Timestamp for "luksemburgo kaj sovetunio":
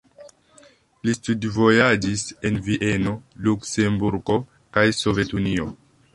3.49-5.71